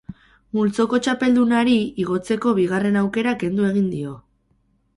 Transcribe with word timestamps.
Multzoko 0.59 0.99
txapeldunari, 1.07 1.75
igotzeko 2.05 2.55
bigarren 2.61 2.99
aukera 3.05 3.37
kendu 3.45 3.69
egin 3.71 3.89
dio. 3.95 4.19